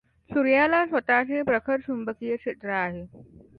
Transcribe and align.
सूर्याला 0.31 0.83
स्वत 0.85 1.11
चे 1.27 1.41
प्रखर 1.43 1.79
चुंबकीय 1.81 2.35
क्षेत्र 2.37 2.69
आहे. 2.75 3.05